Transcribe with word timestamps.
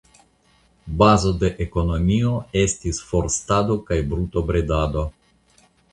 Bazo 1.01 1.33
de 1.43 1.51
ekonomio 1.65 2.31
estis 2.63 3.03
forstado 3.11 3.77
kaj 3.91 3.99
brutobredado. 4.15 5.05